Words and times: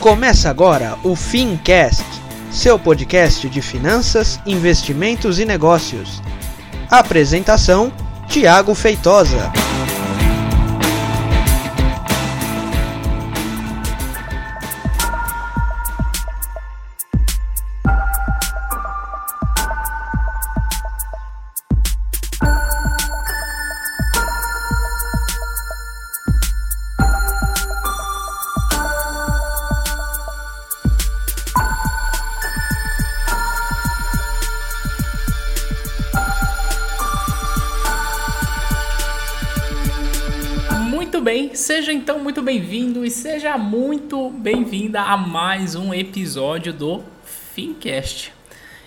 Começa 0.00 0.48
agora 0.48 0.96
o 1.02 1.16
Fincast, 1.16 2.04
seu 2.52 2.78
podcast 2.78 3.48
de 3.48 3.60
finanças, 3.60 4.38
investimentos 4.46 5.40
e 5.40 5.44
negócios. 5.44 6.22
Apresentação: 6.88 7.92
Tiago 8.28 8.76
Feitosa. 8.76 9.52
Seja 41.68 41.92
então 41.92 42.18
muito 42.18 42.40
bem-vindo 42.40 43.04
e 43.04 43.10
seja 43.10 43.58
muito 43.58 44.30
bem-vinda 44.30 45.02
a 45.02 45.18
mais 45.18 45.74
um 45.74 45.92
episódio 45.92 46.72
do 46.72 47.04
Fincast. 47.54 48.32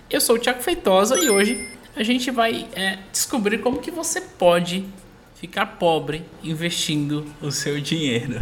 Eu 0.10 0.20
sou 0.20 0.36
o 0.36 0.40
Thiago 0.40 0.64
Feitosa 0.64 1.16
e 1.20 1.30
hoje 1.30 1.70
a 1.96 2.02
gente 2.02 2.32
vai 2.32 2.68
é, 2.74 2.98
descobrir 3.12 3.60
como 3.60 3.78
que 3.78 3.92
você 3.92 4.20
pode 4.20 4.84
ficar 5.36 5.78
pobre 5.78 6.26
investindo 6.44 7.24
o 7.40 7.52
seu 7.52 7.80
dinheiro. 7.80 8.40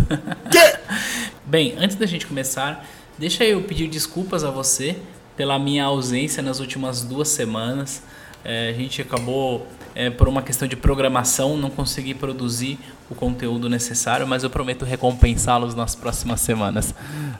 bem, 1.46 1.76
antes 1.78 1.98
da 1.98 2.06
gente 2.06 2.26
começar, 2.26 2.88
deixa 3.18 3.44
eu 3.44 3.62
pedir 3.64 3.90
desculpas 3.90 4.46
a 4.46 4.50
você 4.50 4.96
pela 5.36 5.59
minha 5.59 5.84
ausência 5.84 6.42
nas 6.42 6.62
últimas 6.62 7.02
duas 7.02 7.28
semanas. 7.28 8.02
É, 8.44 8.70
a 8.70 8.73
gente 8.73 9.02
acabou 9.02 9.68
é, 9.95 10.09
por 10.09 10.28
uma 10.28 10.42
questão 10.42 10.68
de 10.68 10.76
programação, 10.76 11.58
não 11.58 11.70
consegui 11.70 12.14
produzir 12.14 12.80
o 13.09 13.16
conteúdo 13.16 13.70
necessário, 13.70 14.28
mas 14.28 14.44
eu 14.44 14.50
prometo 14.50 14.86
recompensá-los 14.86 15.76
nas 15.76 15.96
próximas 15.96 16.42
semanas, 16.42 16.94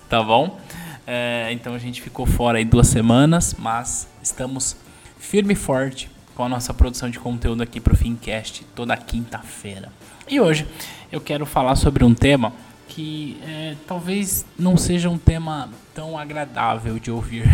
tá 0.10 0.22
bom? 0.22 0.60
É, 1.08 1.50
então 1.52 1.74
a 1.74 1.80
gente 1.80 2.02
ficou 2.02 2.26
fora 2.26 2.58
aí 2.58 2.66
duas 2.66 2.88
semanas, 2.88 3.56
mas 3.58 4.08
estamos 4.22 4.76
firme 5.18 5.54
e 5.54 5.56
forte 5.56 6.10
com 6.36 6.44
a 6.44 6.50
nossa 6.50 6.74
produção 6.74 7.10
de 7.10 7.20
conteúdo 7.20 7.64
aqui 7.64 7.80
para 7.80 7.94
o 7.94 7.98
Fincast 7.98 8.66
toda 8.76 8.96
quinta-feira. 8.96 9.92
E 10.28 10.40
hoje 10.40 10.68
eu 11.12 11.20
quero 11.20 11.46
falar 11.46 11.76
sobre 11.76 12.04
um 12.04 12.14
tema 12.14 12.54
que 12.90 13.38
é, 13.44 13.76
talvez 13.88 14.46
não 14.58 14.76
seja 14.76 15.10
um 15.10 15.18
tema 15.18 15.70
tão 15.94 16.18
agradável 16.18 17.00
de 17.00 17.12
ouvir, 17.12 17.46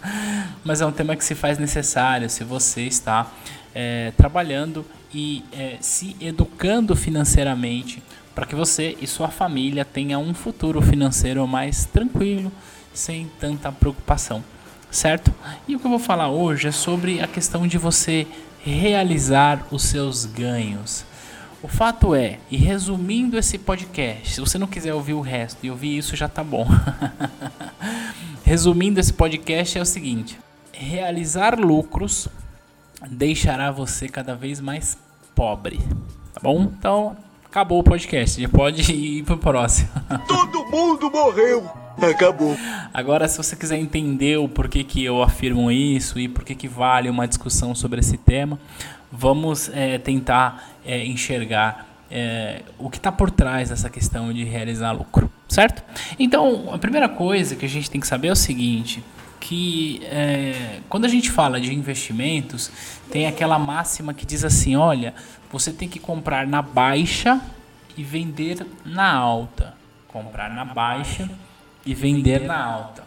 mas 0.62 0.80
é 0.80 0.86
um 0.86 0.92
tema 0.92 1.16
que 1.16 1.24
se 1.24 1.34
faz 1.34 1.58
necessário 1.58 2.28
se 2.28 2.44
você 2.44 2.82
está 2.82 3.26
é, 3.74 4.12
trabalhando 4.16 4.84
e 5.12 5.42
é, 5.52 5.76
se 5.80 6.14
educando 6.20 6.94
financeiramente 6.94 8.02
para 8.34 8.46
que 8.46 8.54
você 8.54 8.96
e 9.00 9.06
sua 9.06 9.28
família 9.28 9.84
tenham 9.84 10.22
um 10.22 10.34
futuro 10.34 10.80
financeiro 10.80 11.46
mais 11.46 11.84
tranquilo, 11.86 12.52
sem 12.92 13.28
tanta 13.40 13.72
preocupação, 13.72 14.44
certo? 14.90 15.34
E 15.66 15.74
o 15.74 15.80
que 15.80 15.86
eu 15.86 15.90
vou 15.90 15.98
falar 15.98 16.28
hoje 16.28 16.68
é 16.68 16.72
sobre 16.72 17.20
a 17.20 17.26
questão 17.26 17.66
de 17.66 17.78
você 17.78 18.26
realizar 18.62 19.66
os 19.70 19.82
seus 19.82 20.24
ganhos. 20.24 21.04
O 21.60 21.66
fato 21.66 22.14
é, 22.14 22.38
e 22.50 22.56
resumindo 22.56 23.36
esse 23.36 23.58
podcast, 23.58 24.34
se 24.34 24.40
você 24.40 24.58
não 24.58 24.68
quiser 24.68 24.94
ouvir 24.94 25.14
o 25.14 25.20
resto 25.20 25.58
e 25.66 25.70
ouvir 25.70 25.98
isso 25.98 26.14
já 26.14 26.28
tá 26.28 26.44
bom. 26.44 26.66
resumindo 28.44 29.00
esse 29.00 29.12
podcast 29.12 29.76
é 29.76 29.82
o 29.82 29.84
seguinte: 29.84 30.38
realizar 30.72 31.58
lucros 31.58 32.28
deixará 33.10 33.72
você 33.72 34.08
cada 34.08 34.36
vez 34.36 34.60
mais 34.60 34.96
pobre, 35.34 35.78
tá 36.32 36.40
bom? 36.40 36.62
Então, 36.62 37.16
acabou 37.44 37.80
o 37.80 37.84
podcast, 37.84 38.40
já 38.40 38.48
pode 38.48 38.82
ir 38.94 39.24
pro 39.24 39.36
próximo. 39.36 39.88
Todo 40.28 40.64
mundo 40.66 41.10
morreu. 41.10 41.77
Acabou. 42.10 42.56
Agora, 42.94 43.26
se 43.28 43.36
você 43.36 43.56
quiser 43.56 43.76
entender 43.76 44.38
o 44.38 44.48
porquê 44.48 44.84
que 44.84 45.04
eu 45.04 45.22
afirmo 45.22 45.70
isso 45.70 46.18
e 46.18 46.28
porquê 46.28 46.54
que 46.54 46.68
vale 46.68 47.10
uma 47.10 47.26
discussão 47.26 47.74
sobre 47.74 48.00
esse 48.00 48.16
tema, 48.16 48.58
vamos 49.10 49.68
é, 49.70 49.98
tentar 49.98 50.70
é, 50.84 51.04
enxergar 51.04 51.86
é, 52.10 52.62
o 52.78 52.88
que 52.88 52.98
está 52.98 53.10
por 53.10 53.30
trás 53.30 53.68
dessa 53.68 53.90
questão 53.90 54.32
de 54.32 54.44
realizar 54.44 54.92
lucro, 54.92 55.30
certo? 55.48 55.82
Então, 56.18 56.72
a 56.72 56.78
primeira 56.78 57.08
coisa 57.08 57.56
que 57.56 57.66
a 57.66 57.68
gente 57.68 57.90
tem 57.90 58.00
que 58.00 58.06
saber 58.06 58.28
é 58.28 58.32
o 58.32 58.36
seguinte: 58.36 59.02
que 59.40 60.00
é, 60.04 60.80
quando 60.88 61.04
a 61.04 61.08
gente 61.08 61.30
fala 61.30 61.60
de 61.60 61.74
investimentos, 61.74 62.70
tem 63.10 63.26
aquela 63.26 63.58
máxima 63.58 64.14
que 64.14 64.24
diz 64.24 64.44
assim: 64.44 64.76
olha, 64.76 65.14
você 65.50 65.72
tem 65.72 65.88
que 65.88 65.98
comprar 65.98 66.46
na 66.46 66.62
baixa 66.62 67.40
e 67.96 68.04
vender 68.04 68.64
na 68.84 69.12
alta. 69.12 69.74
Comprar 70.06 70.48
na 70.48 70.64
baixa 70.64 71.28
e 71.88 71.94
vender 71.94 72.42
na 72.42 72.62
alta. 72.62 73.02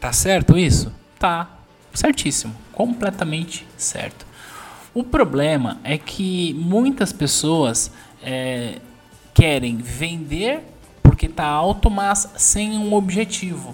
Tá 0.00 0.12
certo 0.12 0.58
isso? 0.58 0.92
Tá. 1.20 1.48
Certíssimo. 1.92 2.52
Completamente 2.72 3.64
certo. 3.76 4.26
O 4.92 5.04
problema 5.04 5.78
é 5.84 5.96
que 5.96 6.52
muitas 6.54 7.12
pessoas 7.12 7.92
é, 8.20 8.80
querem 9.32 9.76
vender 9.76 10.64
porque 11.00 11.26
está 11.26 11.46
alto, 11.46 11.88
mas 11.88 12.28
sem 12.36 12.76
um 12.76 12.92
objetivo. 12.92 13.72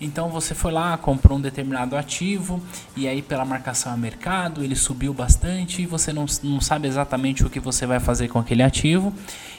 Então 0.00 0.28
você 0.28 0.56
foi 0.56 0.72
lá, 0.72 0.96
comprou 0.98 1.38
um 1.38 1.40
determinado 1.40 1.96
ativo 1.96 2.60
e 2.96 3.06
aí 3.06 3.22
pela 3.22 3.44
marcação 3.44 3.92
a 3.92 3.96
mercado 3.96 4.64
ele 4.64 4.74
subiu 4.74 5.14
bastante 5.14 5.82
e 5.82 5.86
você 5.86 6.12
não, 6.12 6.24
não 6.42 6.60
sabe 6.60 6.88
exatamente 6.88 7.44
o 7.44 7.50
que 7.50 7.60
você 7.60 7.86
vai 7.86 8.00
fazer 8.00 8.26
com 8.26 8.40
aquele 8.40 8.62
ativo 8.62 9.12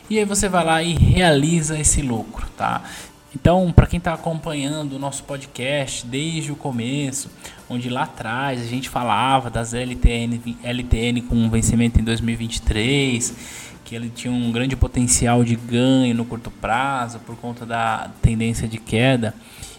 e 0.10 0.20
aí 0.20 0.26
você 0.26 0.50
vai 0.50 0.66
lá 0.66 0.84
e 0.84 0.94
realiza 0.94 1.80
esse 1.80 2.02
lucro, 2.02 2.50
tá? 2.58 2.82
Então, 3.34 3.72
para 3.72 3.88
quem 3.88 3.98
está 3.98 4.14
acompanhando 4.14 4.98
o 4.98 5.00
nosso 5.00 5.24
podcast 5.24 6.06
desde 6.06 6.52
o 6.52 6.56
começo, 6.56 7.30
onde 7.70 7.90
lá 7.90 8.04
atrás 8.04 8.60
a 8.60 8.66
gente 8.66 8.90
falava 8.90 9.50
das 9.50 9.74
LTN, 9.74 10.58
LTN 10.62 11.22
com 11.22 11.50
vencimento 11.50 12.00
em 12.00 12.04
2023, 12.04 13.34
que 13.86 13.96
ele 13.96 14.10
tinha 14.10 14.34
um 14.34 14.52
grande 14.52 14.76
potencial 14.76 15.46
de 15.46 15.56
ganho 15.56 16.14
no 16.14 16.26
curto 16.26 16.52
prazo 16.52 17.20
por 17.20 17.38
conta 17.38 17.66
da 17.66 18.12
tendência 18.22 18.68
de 18.68 18.78
queda. 18.78 19.34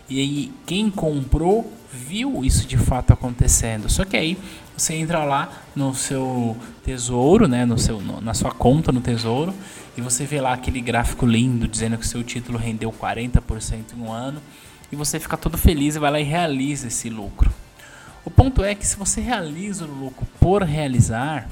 E 0.09 0.21
aí, 0.21 0.53
quem 0.67 0.91
comprou 0.91 1.73
viu 1.93 2.45
isso 2.45 2.67
de 2.67 2.77
fato 2.77 3.13
acontecendo. 3.13 3.89
Só 3.89 4.05
que 4.05 4.17
aí 4.17 4.39
você 4.77 4.95
entra 4.95 5.25
lá 5.25 5.51
no 5.77 5.95
seu 5.95 6.57
tesouro, 6.85 7.47
né, 7.47 7.65
no 7.65 7.79
seu, 7.79 8.01
no, 8.01 8.21
na 8.21 8.35
sua 8.35 8.51
conta 8.51 8.91
no 8.91 9.01
tesouro, 9.01 9.55
e 9.97 10.01
você 10.01 10.25
vê 10.25 10.41
lá 10.41 10.55
aquele 10.55 10.81
gráfico 10.81 11.27
lindo 11.27 11.69
dizendo 11.69 11.99
que 11.99 12.07
seu 12.07 12.23
título 12.23 12.59
rendeu 12.59 12.91
40% 12.91 13.95
em 13.95 14.01
um 14.01 14.11
ano, 14.11 14.41
e 14.91 14.97
você 14.97 15.21
fica 15.21 15.37
todo 15.37 15.59
feliz 15.59 15.97
e 15.97 15.99
vai 15.99 16.11
lá 16.11 16.21
e 16.21 16.25
realiza 16.25 16.89
esse 16.89 17.11
lucro. 17.11 17.53
O 18.25 18.31
ponto 18.31 18.63
é 18.65 18.75
que 18.75 18.87
se 18.87 18.97
você 18.97 19.21
realiza 19.21 19.85
o 19.85 19.89
lucro 19.89 20.27
por 20.41 20.63
realizar, 20.63 21.49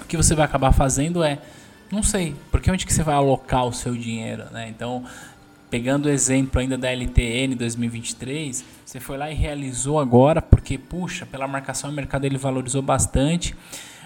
o 0.00 0.04
que 0.04 0.16
você 0.16 0.34
vai 0.34 0.44
acabar 0.44 0.72
fazendo 0.72 1.22
é, 1.22 1.38
não 1.90 2.02
sei, 2.02 2.34
porque 2.50 2.70
onde 2.70 2.86
que 2.86 2.92
você 2.92 3.02
vai 3.02 3.14
alocar 3.14 3.64
o 3.66 3.72
seu 3.72 3.94
dinheiro, 3.94 4.44
né? 4.52 4.68
Então, 4.68 5.04
pegando 5.74 6.06
o 6.06 6.08
exemplo 6.08 6.60
ainda 6.60 6.78
da 6.78 6.88
LTN 6.88 7.56
2023, 7.56 8.64
você 8.84 9.00
foi 9.00 9.18
lá 9.18 9.28
e 9.28 9.34
realizou 9.34 9.98
agora, 9.98 10.40
porque, 10.40 10.78
puxa, 10.78 11.26
pela 11.26 11.48
marcação 11.48 11.90
do 11.90 11.96
mercado 11.96 12.24
ele 12.24 12.38
valorizou 12.38 12.80
bastante. 12.80 13.56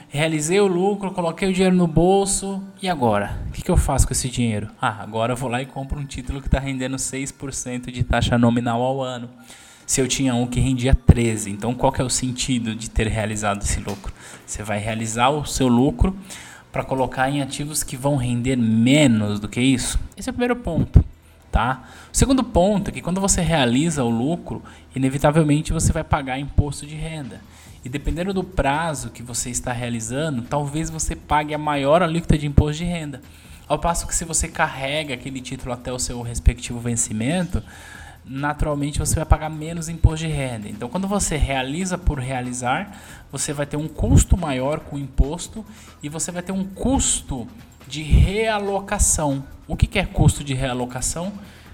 Realizei 0.08 0.58
o 0.60 0.66
lucro, 0.66 1.10
coloquei 1.10 1.46
o 1.46 1.52
dinheiro 1.52 1.76
no 1.76 1.86
bolso, 1.86 2.62
e 2.80 2.88
agora? 2.88 3.38
O 3.48 3.52
que, 3.52 3.60
que 3.60 3.70
eu 3.70 3.76
faço 3.76 4.06
com 4.06 4.14
esse 4.14 4.30
dinheiro? 4.30 4.70
Ah, 4.80 5.02
agora 5.02 5.34
eu 5.34 5.36
vou 5.36 5.50
lá 5.50 5.60
e 5.60 5.66
compro 5.66 6.00
um 6.00 6.06
título 6.06 6.40
que 6.40 6.48
está 6.48 6.58
rendendo 6.58 6.96
6% 6.96 7.90
de 7.90 8.02
taxa 8.02 8.38
nominal 8.38 8.80
ao 8.80 9.02
ano. 9.02 9.28
Se 9.84 10.00
eu 10.00 10.08
tinha 10.08 10.34
um 10.34 10.46
que 10.46 10.60
rendia 10.60 10.94
13%, 10.94 11.48
então 11.48 11.74
qual 11.74 11.92
que 11.92 12.00
é 12.00 12.04
o 12.04 12.08
sentido 12.08 12.74
de 12.74 12.88
ter 12.88 13.08
realizado 13.08 13.60
esse 13.60 13.78
lucro? 13.78 14.10
Você 14.46 14.62
vai 14.62 14.78
realizar 14.78 15.28
o 15.28 15.44
seu 15.44 15.68
lucro 15.68 16.16
para 16.72 16.82
colocar 16.82 17.28
em 17.28 17.42
ativos 17.42 17.82
que 17.82 17.94
vão 17.94 18.16
render 18.16 18.56
menos 18.56 19.38
do 19.38 19.46
que 19.46 19.60
isso? 19.60 20.00
Esse 20.16 20.30
é 20.30 20.32
o 20.32 20.32
primeiro 20.32 20.56
ponto. 20.56 21.04
Tá? 21.50 21.88
O 22.12 22.16
segundo 22.16 22.44
ponto 22.44 22.88
é 22.88 22.92
que 22.92 23.00
quando 23.00 23.20
você 23.20 23.40
realiza 23.40 24.04
o 24.04 24.10
lucro, 24.10 24.62
inevitavelmente 24.94 25.72
você 25.72 25.92
vai 25.92 26.04
pagar 26.04 26.38
imposto 26.38 26.86
de 26.86 26.94
renda. 26.94 27.40
E 27.84 27.88
dependendo 27.88 28.34
do 28.34 28.44
prazo 28.44 29.10
que 29.10 29.22
você 29.22 29.50
está 29.50 29.72
realizando, 29.72 30.42
talvez 30.42 30.90
você 30.90 31.16
pague 31.16 31.54
a 31.54 31.58
maior 31.58 32.02
alíquota 32.02 32.36
de 32.36 32.46
imposto 32.46 32.78
de 32.78 32.84
renda. 32.84 33.22
Ao 33.66 33.78
passo 33.78 34.06
que 34.06 34.14
se 34.14 34.24
você 34.24 34.48
carrega 34.48 35.14
aquele 35.14 35.40
título 35.40 35.72
até 35.72 35.92
o 35.92 35.98
seu 35.98 36.20
respectivo 36.22 36.80
vencimento, 36.80 37.62
naturalmente 38.24 38.98
você 38.98 39.14
vai 39.16 39.24
pagar 39.24 39.48
menos 39.48 39.88
imposto 39.88 40.26
de 40.26 40.32
renda. 40.32 40.68
Então, 40.68 40.88
quando 40.88 41.08
você 41.08 41.36
realiza 41.36 41.96
por 41.96 42.18
realizar, 42.18 42.96
você 43.30 43.52
vai 43.52 43.66
ter 43.66 43.76
um 43.76 43.88
custo 43.88 44.36
maior 44.36 44.80
com 44.80 44.96
o 44.96 44.98
imposto 44.98 45.64
e 46.02 46.08
você 46.08 46.30
vai 46.30 46.42
ter 46.42 46.52
um 46.52 46.64
custo 46.64 47.46
de 47.88 48.02
realocação. 48.02 49.44
O 49.66 49.76
que, 49.76 49.98
é 49.98 50.04
custo 50.04 50.44
de 50.44 50.54
realocação? 50.54 51.32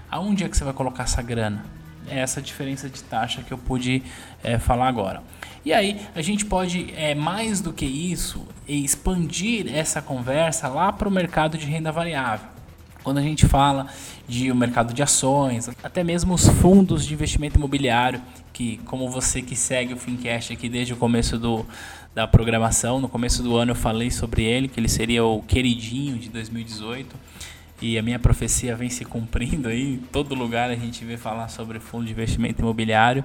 Aonde 0.09 0.43
é 0.43 0.49
que 0.49 0.57
você 0.57 0.63
vai 0.63 0.73
colocar 0.73 1.03
essa 1.03 1.21
grana? 1.21 1.75
é 2.07 2.19
essa 2.19 2.41
diferença 2.41 2.89
de 2.89 3.03
taxa 3.03 3.41
que 3.41 3.51
eu 3.51 3.57
pude 3.57 4.03
é, 4.43 4.57
falar 4.59 4.87
agora. 4.87 5.23
E 5.63 5.73
aí 5.73 5.99
a 6.15 6.21
gente 6.21 6.45
pode, 6.45 6.93
é, 6.95 7.15
mais 7.15 7.61
do 7.61 7.73
que 7.73 7.85
isso, 7.85 8.47
expandir 8.67 9.73
essa 9.73 10.01
conversa 10.01 10.67
lá 10.67 10.91
para 10.91 11.07
o 11.07 11.11
mercado 11.11 11.57
de 11.57 11.65
renda 11.65 11.91
variável. 11.91 12.54
Quando 13.05 13.19
a 13.19 13.21
gente 13.21 13.45
fala 13.45 13.85
de 14.27 14.51
o 14.51 14.55
mercado 14.55 14.91
de 14.91 15.03
ações, 15.03 15.69
até 15.83 16.03
mesmo 16.03 16.33
os 16.33 16.47
fundos 16.47 17.05
de 17.05 17.13
investimento 17.13 17.55
imobiliário, 17.55 18.19
que 18.51 18.77
como 18.77 19.07
você 19.07 19.43
que 19.43 19.55
segue 19.55 19.93
o 19.93 19.97
Fincast 19.97 20.51
aqui 20.51 20.67
desde 20.67 20.93
o 20.93 20.97
começo 20.97 21.37
do, 21.37 21.63
da 22.15 22.27
programação, 22.27 22.99
no 22.99 23.07
começo 23.07 23.43
do 23.43 23.55
ano 23.55 23.73
eu 23.73 23.75
falei 23.75 24.09
sobre 24.09 24.43
ele, 24.43 24.67
que 24.67 24.79
ele 24.79 24.89
seria 24.89 25.23
o 25.23 25.39
queridinho 25.43 26.17
de 26.17 26.29
2018 26.29 27.15
e 27.79 27.95
a 27.95 28.01
minha 28.01 28.17
profecia 28.17 28.75
vem 28.75 28.89
se 28.89 29.05
cumprindo 29.05 29.69
aí. 29.69 29.93
Em 29.93 29.97
todo 29.97 30.33
lugar 30.33 30.71
a 30.71 30.75
gente 30.75 31.05
vê 31.05 31.15
falar 31.15 31.47
sobre 31.49 31.79
fundo 31.79 32.05
de 32.05 32.11
investimento 32.11 32.63
imobiliário. 32.63 33.23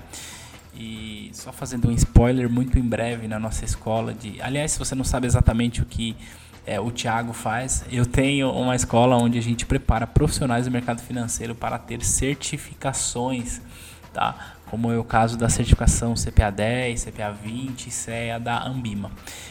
E 0.74 1.30
só 1.32 1.50
fazendo 1.52 1.88
um 1.88 1.92
spoiler 1.92 2.50
muito 2.50 2.78
em 2.78 2.82
breve 2.82 3.26
na 3.26 3.38
nossa 3.38 3.64
escola 3.64 4.12
de, 4.12 4.40
aliás, 4.42 4.72
se 4.72 4.78
você 4.78 4.94
não 4.94 5.04
sabe 5.04 5.26
exatamente 5.26 5.80
o 5.80 5.86
que 5.86 6.14
é, 6.70 6.78
o 6.78 6.88
Thiago 6.88 7.32
faz, 7.32 7.84
eu 7.90 8.06
tenho 8.06 8.48
uma 8.52 8.76
escola 8.76 9.16
onde 9.16 9.36
a 9.36 9.42
gente 9.42 9.66
prepara 9.66 10.06
profissionais 10.06 10.66
do 10.66 10.70
mercado 10.70 11.02
financeiro 11.02 11.52
para 11.52 11.76
ter 11.80 12.00
certificações, 12.04 13.60
tá? 14.12 14.54
Como 14.66 14.92
é 14.92 14.96
o 14.96 15.02
caso 15.02 15.36
da 15.36 15.48
certificação 15.48 16.14
CPA 16.14 16.52
10, 16.52 17.06
CPA 17.06 17.32
20 17.32 17.88
e 17.88 17.90
CEA 17.90 18.38
da 18.38 18.64
Ambima. 18.64 19.10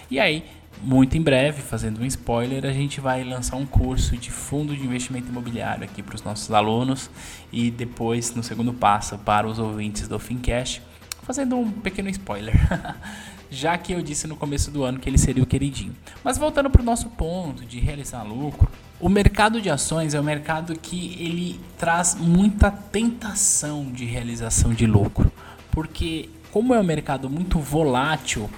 E 0.10 0.18
aí 0.18 0.46
muito 0.82 1.18
em 1.18 1.22
breve, 1.22 1.62
fazendo 1.62 2.00
um 2.00 2.06
spoiler, 2.06 2.66
a 2.66 2.72
gente 2.72 3.02
vai 3.02 3.22
lançar 3.26 3.58
um 3.58 3.66
curso 3.66 4.16
de 4.16 4.32
fundo 4.32 4.74
de 4.74 4.82
investimento 4.82 5.28
imobiliário 5.28 5.84
aqui 5.84 6.02
para 6.02 6.16
os 6.16 6.24
nossos 6.24 6.50
alunos 6.54 7.10
e 7.52 7.70
depois, 7.70 8.34
no 8.34 8.42
segundo 8.42 8.74
passo, 8.74 9.18
para 9.18 9.46
os 9.46 9.60
ouvintes 9.60 10.08
do 10.08 10.18
Fincast, 10.20 10.82
fazendo 11.24 11.58
um 11.58 11.70
pequeno 11.70 12.08
spoiler. 12.08 12.56
Já 13.50 13.78
que 13.78 13.94
eu 13.94 14.02
disse 14.02 14.28
no 14.28 14.36
começo 14.36 14.70
do 14.70 14.84
ano 14.84 15.00
que 15.00 15.10
ele 15.10 15.18
seria 15.18 15.44
o 15.44 15.46
queridinho. 15.46 15.96
Mas 16.24 16.38
voltando 16.38 16.70
para 16.70 16.82
o 16.82 16.86
nosso 16.86 17.10
ponto 17.10 17.66
de 17.66 17.80
realizar 17.80 18.24
lucro, 18.24 18.70
o 19.00 19.08
mercado 19.08 19.62
de 19.62 19.70
ações 19.70 20.14
é 20.14 20.20
um 20.20 20.24
mercado 20.24 20.78
que 20.78 21.16
ele 21.20 21.60
traz 21.78 22.16
muita 22.16 22.70
tentação 22.70 23.92
de 23.92 24.06
realização 24.06 24.74
de 24.74 24.86
lucro, 24.86 25.32
porque 25.72 26.30
como 26.52 26.74
é 26.74 26.80
um 26.80 26.84
mercado 26.84 27.30
muito 27.30 27.60
volátil, 27.60 28.50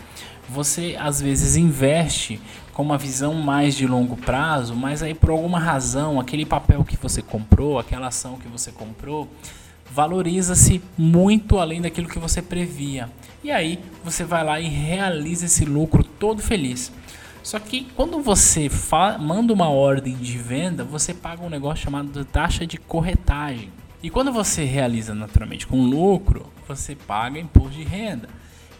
você 0.49 0.97
às 0.99 1.21
vezes 1.21 1.55
investe 1.55 2.41
com 2.73 2.81
uma 2.81 2.97
visão 2.97 3.33
mais 3.35 3.75
de 3.75 3.85
longo 3.85 4.17
prazo, 4.17 4.75
mas 4.75 5.03
aí 5.03 5.13
por 5.13 5.29
alguma 5.29 5.59
razão, 5.59 6.19
aquele 6.19 6.45
papel 6.45 6.83
que 6.83 6.97
você 6.97 7.21
comprou, 7.21 7.77
aquela 7.77 8.07
ação 8.07 8.37
que 8.37 8.47
você 8.47 8.71
comprou, 8.71 9.29
valoriza-se 9.89 10.81
muito 10.98 11.60
além 11.60 11.81
daquilo 11.81 12.10
que 12.10 12.19
você 12.19 12.42
previa. 12.42 13.10
E 13.44 13.51
aí 13.51 13.80
você 14.04 14.24
vai 14.24 14.44
lá 14.44 14.60
e 14.60 14.68
realiza 14.68 15.45
esse 15.45 15.66
lucro 15.66 16.04
todo 16.04 16.42
feliz. 16.42 16.92
Só 17.44 17.57
que 17.60 17.88
quando 17.95 18.22
você 18.22 18.69
manda 19.19 19.51
uma 19.51 19.69
ordem 19.69 20.16
de 20.16 20.38
venda, 20.38 20.83
você 20.83 21.13
paga 21.13 21.44
um 21.44 21.50
negócio 21.50 21.83
chamado 21.83 22.24
taxa 22.24 22.68
de 22.68 22.78
corretagem. 22.78 23.72
E 24.04 24.10
quando 24.10 24.31
você 24.31 24.63
realiza 24.63 25.13
naturalmente 25.13 25.66
com 25.66 25.83
lucro, 25.83 26.48
você 26.68 26.95
paga 26.95 27.39
imposto 27.39 27.78
de 27.78 27.83
renda. 27.83 28.30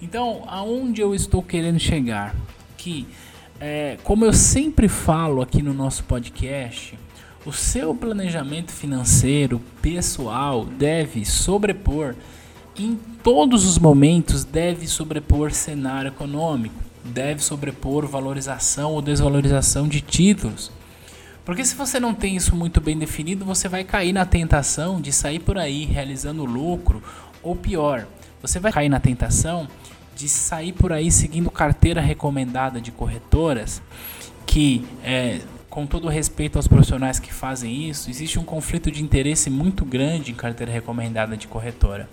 Então, 0.02 0.44
aonde 0.48 1.02
eu 1.02 1.14
estou 1.14 1.44
querendo 1.44 1.80
chegar? 1.80 2.36
Que, 2.78 3.08
é, 3.60 3.98
como 4.04 4.26
eu 4.26 4.34
sempre 4.34 4.88
falo 4.88 5.42
aqui 5.42 5.62
no 5.62 5.74
nosso 5.74 6.04
podcast, 6.06 6.98
o 7.46 7.52
seu 7.52 7.96
planejamento 7.96 8.72
financeiro 8.72 9.62
pessoal 9.82 10.66
deve 10.66 11.26
sobrepor, 11.26 12.16
em 12.78 12.98
todos 13.24 13.66
os 13.66 13.78
momentos, 13.78 14.44
deve 14.44 14.88
sobrepor 14.88 15.52
cenário 15.52 16.10
econômico, 16.10 16.76
deve 17.04 17.42
sobrepor 17.44 18.06
valorização 18.06 18.94
ou 18.94 19.02
desvalorização 19.02 19.88
de 19.88 20.02
títulos. 20.02 20.72
Porque 21.44 21.66
se 21.66 21.76
você 21.76 22.00
não 22.00 22.14
tem 22.14 22.36
isso 22.36 22.56
muito 22.56 22.80
bem 22.80 22.98
definido, 22.98 23.44
você 23.44 23.68
vai 23.68 23.84
cair 23.84 24.14
na 24.14 24.26
tentação 24.26 25.02
de 25.02 25.12
sair 25.12 25.40
por 25.40 25.58
aí 25.58 25.86
realizando 25.86 26.46
lucro, 26.46 27.04
ou 27.42 27.56
pior, 27.56 28.08
você 28.42 28.60
vai 28.60 28.72
cair 28.72 28.90
na 28.90 29.00
tentação 29.00 29.68
de 30.16 30.30
sair 30.30 30.74
por 30.74 30.94
aí 30.94 31.12
seguindo 31.12 31.50
carteira 31.50 32.00
recomendada 32.00 32.80
de 32.80 32.92
corretoras 32.92 33.82
que 34.46 34.86
é, 35.04 35.42
com 35.72 35.88
todo 35.88 36.10
respeito 36.10 36.58
aos 36.58 36.68
profissionais 36.68 37.18
que 37.18 37.34
fazem 37.34 37.90
isso, 37.90 38.10
existe 38.10 38.38
um 38.38 38.44
conflito 38.44 38.92
de 38.92 39.02
interesse 39.02 39.50
muito 39.50 39.86
grande 39.86 40.30
em 40.30 40.36
carteira 40.36 40.70
recomendada 40.70 41.38
de 41.38 41.48
corretora. 41.48 42.10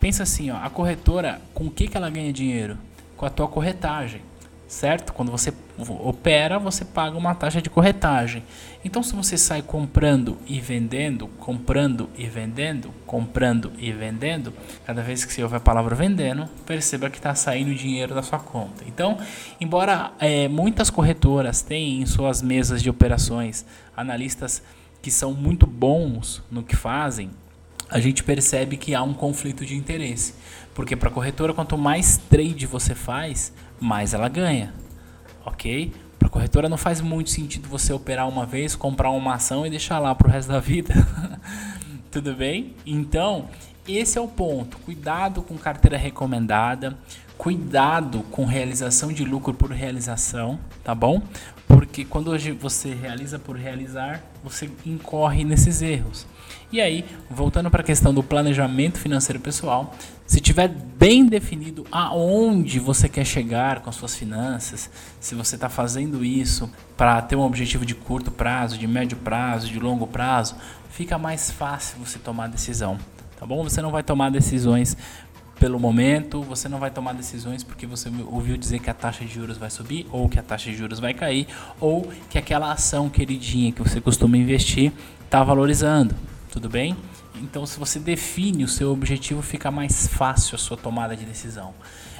Pensa 0.00 0.22
assim, 0.22 0.50
ó, 0.50 0.56
a 0.56 0.70
corretora, 0.70 1.42
com 1.52 1.66
o 1.66 1.70
que, 1.70 1.88
que 1.88 1.96
ela 1.96 2.08
ganha 2.08 2.32
dinheiro? 2.32 2.78
Com 3.14 3.26
a 3.26 3.30
tua 3.30 3.46
corretagem 3.48 4.22
certo? 4.66 5.12
Quando 5.12 5.30
você 5.30 5.52
opera, 5.78 6.58
você 6.58 6.84
paga 6.84 7.16
uma 7.16 7.34
taxa 7.34 7.60
de 7.62 7.70
corretagem. 7.70 8.42
Então, 8.84 9.02
se 9.02 9.14
você 9.14 9.36
sai 9.36 9.62
comprando 9.62 10.38
e 10.46 10.60
vendendo, 10.60 11.28
comprando 11.38 12.08
e 12.16 12.26
vendendo, 12.26 12.92
comprando 13.06 13.72
e 13.78 13.92
vendendo, 13.92 14.52
cada 14.84 15.02
vez 15.02 15.24
que 15.24 15.32
você 15.32 15.42
ouve 15.42 15.56
a 15.56 15.60
palavra 15.60 15.94
vendendo, 15.94 16.48
perceba 16.64 17.10
que 17.10 17.18
está 17.18 17.34
saindo 17.34 17.74
dinheiro 17.74 18.14
da 18.14 18.22
sua 18.22 18.38
conta. 18.38 18.84
Então, 18.86 19.18
embora 19.60 20.12
é, 20.18 20.48
muitas 20.48 20.90
corretoras 20.90 21.62
tenham 21.62 22.02
em 22.02 22.06
suas 22.06 22.42
mesas 22.42 22.82
de 22.82 22.90
operações 22.90 23.64
analistas 23.96 24.62
que 25.00 25.10
são 25.10 25.32
muito 25.32 25.66
bons 25.66 26.42
no 26.50 26.62
que 26.62 26.74
fazem, 26.74 27.30
a 27.88 28.00
gente 28.00 28.24
percebe 28.24 28.76
que 28.76 28.94
há 28.94 29.02
um 29.02 29.14
conflito 29.14 29.64
de 29.64 29.76
interesse. 29.76 30.34
Porque 30.74 30.96
para 30.96 31.08
a 31.08 31.12
corretora, 31.12 31.54
quanto 31.54 31.78
mais 31.78 32.18
trade 32.28 32.66
você 32.66 32.94
faz, 32.94 33.52
mais 33.80 34.14
ela 34.14 34.28
ganha. 34.28 34.72
Ok? 35.44 35.92
Para 36.18 36.28
a 36.28 36.30
corretora 36.30 36.68
não 36.68 36.76
faz 36.76 37.00
muito 37.00 37.30
sentido 37.30 37.68
você 37.68 37.92
operar 37.92 38.28
uma 38.28 38.46
vez, 38.46 38.74
comprar 38.74 39.10
uma 39.10 39.34
ação 39.34 39.66
e 39.66 39.70
deixar 39.70 39.98
lá 39.98 40.14
para 40.14 40.28
o 40.28 40.30
resto 40.30 40.50
da 40.50 40.60
vida. 40.60 40.94
Tudo 42.10 42.34
bem? 42.34 42.74
Então, 42.84 43.48
esse 43.86 44.18
é 44.18 44.20
o 44.20 44.26
ponto. 44.26 44.78
Cuidado 44.78 45.42
com 45.42 45.56
carteira 45.56 45.96
recomendada. 45.96 46.96
Cuidado 47.38 48.22
com 48.30 48.46
realização 48.46 49.12
de 49.12 49.24
lucro 49.24 49.52
por 49.52 49.70
realização, 49.70 50.58
tá 50.82 50.94
bom? 50.94 51.20
Porque 51.68 52.04
quando 52.04 52.32
você 52.58 52.94
realiza 52.94 53.38
por 53.38 53.56
realizar, 53.56 54.22
você 54.42 54.70
incorre 54.86 55.44
nesses 55.44 55.82
erros. 55.82 56.26
E 56.76 56.80
aí, 56.82 57.06
voltando 57.30 57.70
para 57.70 57.80
a 57.80 57.82
questão 57.82 58.12
do 58.12 58.22
planejamento 58.22 58.98
financeiro 58.98 59.40
pessoal, 59.40 59.94
se 60.26 60.42
tiver 60.42 60.68
bem 60.68 61.24
definido 61.24 61.86
aonde 61.90 62.78
você 62.78 63.08
quer 63.08 63.24
chegar 63.24 63.80
com 63.80 63.88
as 63.88 63.96
suas 63.96 64.14
finanças, 64.14 64.90
se 65.18 65.34
você 65.34 65.54
está 65.54 65.70
fazendo 65.70 66.22
isso 66.22 66.70
para 66.94 67.22
ter 67.22 67.34
um 67.34 67.40
objetivo 67.40 67.86
de 67.86 67.94
curto 67.94 68.30
prazo, 68.30 68.76
de 68.76 68.86
médio 68.86 69.16
prazo, 69.16 69.68
de 69.68 69.80
longo 69.80 70.06
prazo, 70.06 70.54
fica 70.90 71.16
mais 71.16 71.50
fácil 71.50 71.96
você 71.98 72.18
tomar 72.18 72.48
decisão, 72.48 72.98
tá 73.40 73.46
bom? 73.46 73.64
Você 73.64 73.80
não 73.80 73.90
vai 73.90 74.02
tomar 74.02 74.30
decisões 74.30 74.98
pelo 75.58 75.80
momento, 75.80 76.42
você 76.42 76.68
não 76.68 76.78
vai 76.78 76.90
tomar 76.90 77.14
decisões 77.14 77.64
porque 77.64 77.86
você 77.86 78.10
ouviu 78.26 78.58
dizer 78.58 78.80
que 78.80 78.90
a 78.90 78.94
taxa 78.94 79.24
de 79.24 79.32
juros 79.32 79.56
vai 79.56 79.70
subir, 79.70 80.06
ou 80.12 80.28
que 80.28 80.38
a 80.38 80.42
taxa 80.42 80.70
de 80.70 80.76
juros 80.76 81.00
vai 81.00 81.14
cair, 81.14 81.46
ou 81.80 82.12
que 82.28 82.36
aquela 82.36 82.70
ação 82.70 83.08
queridinha 83.08 83.72
que 83.72 83.82
você 83.82 83.98
costuma 83.98 84.36
investir 84.36 84.92
está 85.24 85.42
valorizando 85.42 86.14
tudo 86.50 86.68
bem? 86.68 86.96
Então, 87.42 87.66
se 87.66 87.78
você 87.78 87.98
define 87.98 88.64
o 88.64 88.68
seu 88.68 88.90
objetivo, 88.90 89.42
fica 89.42 89.70
mais 89.70 90.06
fácil 90.06 90.54
a 90.54 90.58
sua 90.58 90.76
tomada 90.76 91.16
de 91.16 91.24
decisão. 91.24 91.74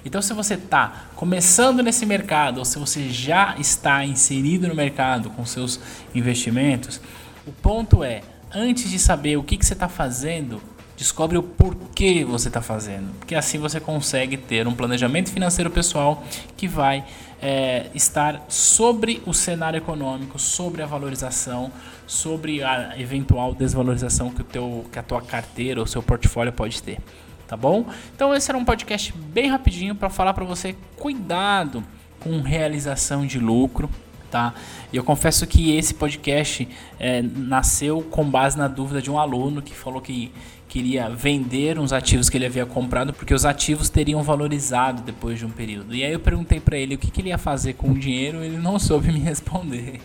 Então, 0.04 0.22
se 0.22 0.32
você 0.32 0.54
está 0.54 1.06
começando 1.16 1.82
nesse 1.82 2.06
mercado 2.06 2.58
ou 2.58 2.64
se 2.64 2.78
você 2.78 3.08
já 3.08 3.56
está 3.58 4.04
inserido 4.04 4.68
no 4.68 4.74
mercado 4.74 5.30
com 5.30 5.44
seus 5.44 5.80
investimentos, 6.14 7.00
o 7.46 7.52
ponto 7.52 8.04
é, 8.04 8.22
antes 8.54 8.90
de 8.90 8.98
saber 8.98 9.36
o 9.36 9.42
que, 9.42 9.56
que 9.56 9.66
você 9.66 9.72
está 9.72 9.88
fazendo, 9.88 10.62
descobre 10.96 11.36
o 11.36 11.42
porquê 11.42 12.24
você 12.24 12.48
está 12.48 12.62
fazendo, 12.62 13.12
porque 13.18 13.34
assim 13.34 13.58
você 13.58 13.78
consegue 13.78 14.36
ter 14.36 14.66
um 14.66 14.74
planejamento 14.74 15.30
financeiro 15.30 15.70
pessoal 15.70 16.24
que 16.56 16.66
vai 16.66 17.04
é, 17.40 17.86
estar 17.94 18.44
sobre 18.48 19.22
o 19.26 19.34
cenário 19.34 19.76
econômico, 19.76 20.38
sobre 20.38 20.82
a 20.82 20.86
valorização, 20.86 21.70
sobre 22.06 22.62
a 22.62 22.98
eventual 22.98 23.54
desvalorização 23.54 24.30
que, 24.30 24.40
o 24.40 24.44
teu, 24.44 24.86
que 24.90 24.98
a 24.98 25.02
tua 25.02 25.20
carteira 25.20 25.80
ou 25.80 25.86
seu 25.86 26.02
portfólio 26.02 26.52
pode 26.52 26.82
ter. 26.82 26.98
Tá 27.46 27.56
bom? 27.56 27.86
Então 28.14 28.34
esse 28.34 28.50
era 28.50 28.58
um 28.58 28.64
podcast 28.64 29.12
bem 29.12 29.48
rapidinho 29.48 29.94
para 29.94 30.10
falar 30.10 30.34
para 30.34 30.44
você 30.44 30.74
cuidado 30.96 31.84
com 32.18 32.40
realização 32.40 33.24
de 33.24 33.38
lucro, 33.38 33.88
tá? 34.30 34.54
E 34.92 34.96
eu 34.96 35.04
confesso 35.04 35.46
que 35.46 35.76
esse 35.76 35.94
podcast 35.94 36.68
é, 36.98 37.22
nasceu 37.22 38.02
com 38.02 38.24
base 38.28 38.56
na 38.56 38.68
dúvida 38.68 39.00
de 39.00 39.10
um 39.10 39.18
aluno 39.18 39.62
que 39.62 39.74
falou 39.74 40.00
que 40.00 40.32
queria 40.68 41.08
vender 41.08 41.78
uns 41.78 41.92
ativos 41.92 42.28
que 42.28 42.36
ele 42.36 42.46
havia 42.46 42.66
comprado 42.66 43.12
porque 43.12 43.32
os 43.32 43.44
ativos 43.44 43.88
teriam 43.88 44.22
valorizado 44.22 45.02
depois 45.02 45.38
de 45.38 45.46
um 45.46 45.50
período. 45.50 45.94
E 45.94 46.04
aí 46.04 46.12
eu 46.12 46.20
perguntei 46.20 46.60
para 46.60 46.76
ele 46.76 46.96
o 46.96 46.98
que, 46.98 47.10
que 47.10 47.20
ele 47.20 47.28
ia 47.28 47.38
fazer 47.38 47.74
com 47.74 47.90
o 47.90 47.98
dinheiro, 47.98 48.42
ele 48.42 48.58
não 48.58 48.78
soube 48.80 49.10
me 49.12 49.18
responder. 49.18 50.00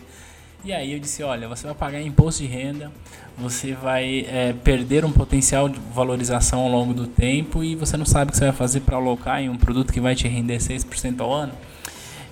E 0.64 0.72
aí 0.72 0.92
eu 0.92 1.00
disse, 1.00 1.24
olha, 1.24 1.48
você 1.48 1.66
vai 1.66 1.74
pagar 1.74 2.00
imposto 2.00 2.40
de 2.40 2.48
renda, 2.48 2.92
você 3.36 3.74
vai 3.74 4.24
é, 4.28 4.52
perder 4.52 5.04
um 5.04 5.10
potencial 5.10 5.68
de 5.68 5.80
valorização 5.92 6.60
ao 6.60 6.68
longo 6.68 6.94
do 6.94 7.06
tempo 7.08 7.64
e 7.64 7.74
você 7.74 7.96
não 7.96 8.06
sabe 8.06 8.28
o 8.28 8.32
que 8.32 8.38
você 8.38 8.44
vai 8.44 8.54
fazer 8.54 8.80
para 8.80 8.96
alocar 8.96 9.42
em 9.42 9.48
um 9.48 9.56
produto 9.56 9.92
que 9.92 10.00
vai 10.00 10.14
te 10.14 10.28
render 10.28 10.58
6% 10.58 11.20
ao 11.20 11.32
ano. 11.32 11.52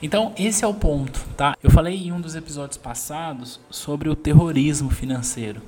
Então, 0.03 0.33
esse 0.39 0.65
é 0.65 0.67
o 0.67 0.73
ponto, 0.73 1.21
tá? 1.37 1.55
Eu 1.63 1.71
falei 1.71 2.07
em 2.07 2.13
um 2.13 2.21
dos 2.21 2.35
episódios 2.35 2.79
passados 2.79 3.61
sobre 3.71 4.09
o 4.09 4.17
terrorismo 4.17 4.91
financeiro, 4.91 5.61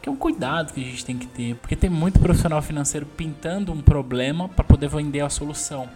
que 0.00 0.08
é 0.08 0.12
um 0.12 0.16
cuidado 0.16 0.72
que 0.72 0.80
a 0.80 0.84
gente 0.84 1.04
tem 1.04 1.18
que 1.18 1.26
ter, 1.26 1.56
porque 1.56 1.74
tem 1.74 1.90
muito 1.90 2.20
profissional 2.20 2.62
financeiro 2.62 3.04
pintando 3.04 3.72
um 3.72 3.80
problema 3.80 4.48
para 4.48 4.62
poder 4.64 4.88
vender 4.88 5.20
a 5.20 5.28
solução, 5.28 5.88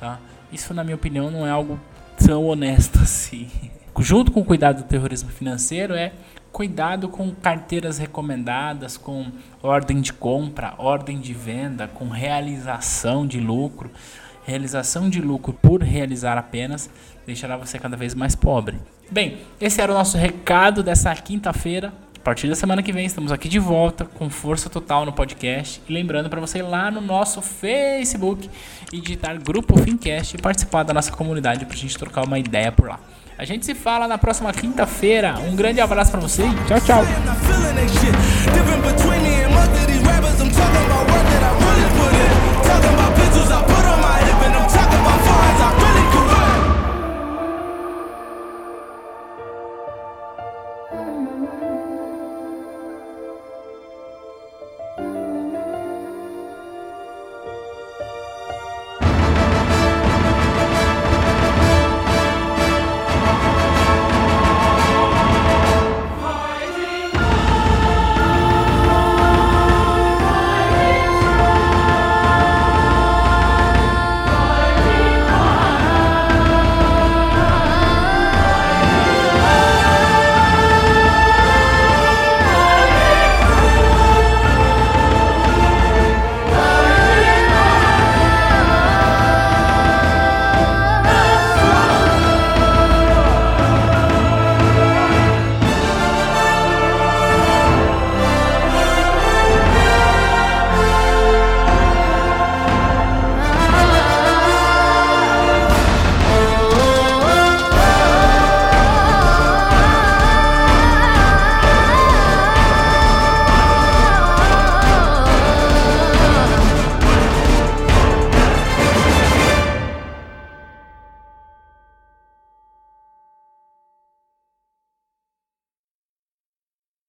tá? 0.00 0.18
Isso, 0.50 0.72
na 0.72 0.82
minha 0.82 0.96
opinião, 0.96 1.30
não 1.30 1.46
é 1.46 1.50
algo 1.50 1.78
tão 2.16 2.46
honesto 2.46 2.98
assim. 3.02 3.50
Junto 3.98 4.32
com 4.32 4.40
o 4.40 4.44
cuidado 4.44 4.82
do 4.82 4.88
terrorismo 4.88 5.30
financeiro 5.30 5.94
é 5.94 6.12
cuidado 6.50 7.08
com 7.08 7.30
carteiras 7.32 7.98
recomendadas, 7.98 8.96
com 8.96 9.26
ordem 9.62 10.00
de 10.00 10.12
compra, 10.12 10.74
ordem 10.78 11.20
de 11.20 11.34
venda, 11.34 11.88
com 11.88 12.08
realização 12.08 13.26
de 13.26 13.38
lucro 13.38 13.90
realização 14.44 15.08
de 15.08 15.20
lucro 15.20 15.52
por 15.52 15.82
realizar 15.82 16.38
apenas 16.38 16.90
deixará 17.26 17.56
você 17.56 17.78
cada 17.78 17.96
vez 17.96 18.14
mais 18.14 18.34
pobre. 18.34 18.76
Bem, 19.10 19.38
esse 19.60 19.80
era 19.80 19.90
o 19.92 19.94
nosso 19.94 20.16
recado 20.16 20.82
dessa 20.82 21.14
quinta-feira. 21.14 21.92
A 22.16 22.20
partir 22.24 22.48
da 22.48 22.54
semana 22.54 22.82
que 22.82 22.90
vem 22.90 23.04
estamos 23.04 23.30
aqui 23.30 23.48
de 23.48 23.58
volta 23.58 24.06
com 24.06 24.30
força 24.30 24.70
total 24.70 25.04
no 25.04 25.12
podcast. 25.12 25.82
E 25.86 25.92
lembrando 25.92 26.30
para 26.30 26.40
você 26.40 26.60
ir 26.60 26.62
lá 26.62 26.90
no 26.90 27.00
nosso 27.00 27.42
Facebook 27.42 28.48
e 28.92 29.00
digitar 29.00 29.38
Grupo 29.42 29.78
Fincast 29.78 30.36
e 30.36 30.40
participar 30.40 30.84
da 30.84 30.94
nossa 30.94 31.12
comunidade 31.12 31.66
para 31.66 31.74
a 31.74 31.78
gente 31.78 31.98
trocar 31.98 32.24
uma 32.24 32.38
ideia 32.38 32.72
por 32.72 32.88
lá. 32.88 32.98
A 33.36 33.44
gente 33.44 33.66
se 33.66 33.74
fala 33.74 34.06
na 34.08 34.16
próxima 34.16 34.52
quinta-feira. 34.52 35.38
Um 35.40 35.56
grande 35.56 35.80
abraço 35.80 36.12
para 36.12 36.20
você. 36.20 36.44
Tchau, 36.66 36.80
tchau. 36.80 37.04
talking 42.64 42.94
about 42.94 43.03